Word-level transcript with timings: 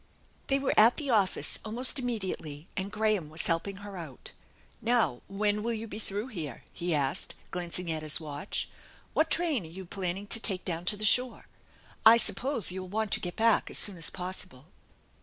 They 0.47 0.57
were 0.57 0.73
at 0.77 0.97
the 0.97 1.11
office 1.11 1.59
almost 1.63 1.99
immediately 1.99 2.67
and 2.75 2.91
Graham 2.91 3.29
was 3.29 3.45
helping 3.45 3.75
her 3.85 3.97
out." 3.97 4.31
Now, 4.81 5.21
when 5.27 5.61
will 5.61 5.73
you 5.73 5.85
be 5.85 5.99
through 5.99 6.29
here?" 6.29 6.63
he 6.73 6.95
asked, 6.95 7.35
glancing 7.51 7.91
at 7.91 8.01
his 8.01 8.19
watch." 8.19 8.67
What 9.13 9.29
train 9.29 9.61
were 9.61 9.69
you 9.69 9.85
planning 9.85 10.25
to 10.25 10.39
take 10.39 10.65
down 10.65 10.85
to 10.85 10.97
the 10.97 11.05
shore?" 11.05 11.45
I 12.03 12.17
suppose 12.17 12.71
you'll 12.71 12.87
want 12.87 13.11
to 13.11 13.19
get 13.19 13.35
back 13.35 13.69
as 13.69 13.77
soon 13.77 13.95
as 13.97 14.09
possible?" 14.09 14.65